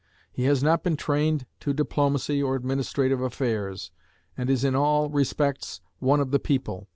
He 0.31 0.45
has 0.45 0.63
not 0.63 0.81
been 0.81 0.97
trained 0.97 1.45
to 1.59 1.73
diplomacy 1.75 2.41
or 2.41 2.55
administrative 2.55 3.21
affairs, 3.21 3.91
and 4.35 4.49
is 4.49 4.63
in 4.63 4.73
all 4.75 5.11
respects 5.11 5.79
one 5.99 6.19
of 6.19 6.31
the 6.31 6.39
people. 6.39 6.87